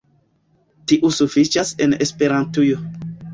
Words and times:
Tiu 0.91 1.11
sufiĉas 1.17 1.75
en 1.87 1.93
Esperantujo 2.07 2.81